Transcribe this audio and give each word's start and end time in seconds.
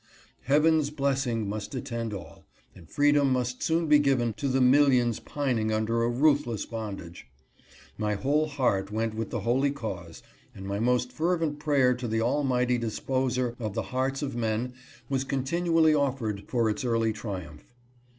Heaven's 0.45 0.89
blessing 0.89 1.47
must 1.47 1.75
attend 1.75 2.11
all, 2.11 2.47
and 2.75 2.89
freedom 2.89 3.31
must 3.31 3.61
soon 3.61 3.85
be 3.85 3.99
given 3.99 4.33
to 4.33 4.47
the 4.47 4.59
millions 4.59 5.19
pining 5.19 5.71
under 5.71 6.01
a 6.01 6.09
ruthless 6.09 6.65
bondage. 6.65 7.27
My 7.99 8.15
whole 8.15 8.47
heart 8.47 8.91
went 8.91 9.13
with 9.13 9.29
the 9.29 9.41
holy 9.41 9.69
cause, 9.69 10.23
and 10.55 10.65
my 10.65 10.79
most 10.79 11.11
fervent 11.11 11.59
prayer 11.59 11.93
to 11.93 12.07
the 12.07 12.19
Almighty 12.19 12.79
Disposer 12.79 13.55
of 13.59 13.75
the 13.75 13.83
hearts 13.93 14.23
of 14.23 14.35
men 14.35 14.73
was 15.07 15.23
continually 15.23 15.93
offered 15.93 16.45
for 16.47 16.67
its 16.67 16.83
early 16.83 17.13
triumph. 17.13 17.75